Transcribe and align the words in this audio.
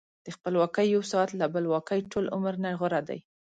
د 0.25 0.27
خپلواکۍ 0.35 0.87
یو 0.95 1.01
ساعت 1.11 1.29
له 1.39 1.45
بلواکۍ 1.53 1.99
ټول 2.11 2.25
عمر 2.35 2.53
نه 2.63 2.69
غوره 2.79 3.01
دی. 3.09 3.19